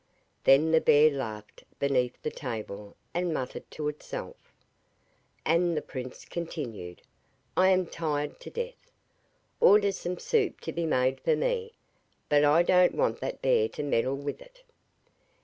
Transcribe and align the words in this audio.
Then 0.45 0.71
the 0.71 0.81
bear 0.81 1.11
laughed 1.11 1.63
beneath 1.77 2.19
the 2.23 2.31
table 2.31 2.97
and 3.13 3.31
muttered 3.31 3.69
to 3.69 3.87
itself. 3.87 4.35
And 5.45 5.77
the 5.77 5.81
prince 5.83 6.25
continued: 6.25 7.03
'I 7.55 7.69
am 7.69 7.85
tired 7.85 8.39
to 8.39 8.49
death. 8.49 8.89
Order 9.59 9.91
some 9.91 10.17
soup 10.17 10.59
to 10.61 10.71
be 10.71 10.87
made 10.87 11.19
for 11.21 11.35
me, 11.35 11.73
but 12.29 12.43
I 12.43 12.63
don't 12.63 12.95
want 12.95 13.19
that 13.19 13.43
bear 13.43 13.69
to 13.69 13.83
meddle 13.83 14.17
with 14.17 14.41
it. 14.41 14.63